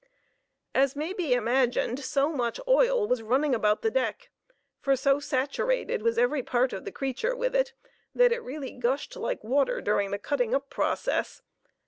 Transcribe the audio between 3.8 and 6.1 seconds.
the deck, for so saturated